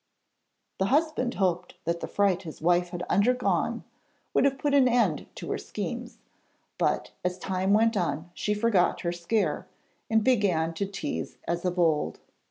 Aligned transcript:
The 0.79 0.87
husband 0.87 1.35
hoped 1.35 1.75
that 1.85 1.99
the 1.99 2.07
fright 2.07 2.41
his 2.41 2.59
wife 2.59 2.89
had 2.89 3.03
undergone 3.03 3.83
would 4.33 4.45
have 4.45 4.57
put 4.57 4.73
an 4.73 4.87
end 4.87 5.27
to 5.35 5.51
her 5.51 5.59
schemes, 5.59 6.17
but 6.79 7.11
as 7.23 7.37
time 7.37 7.71
went 7.71 7.95
on 7.95 8.31
she 8.33 8.55
forgot 8.55 9.01
her 9.01 9.11
scare, 9.11 9.67
and 10.09 10.23
began 10.23 10.73
to 10.73 10.87
tease 10.87 11.37
as 11.47 11.65
of 11.65 11.77
old. 11.77 12.19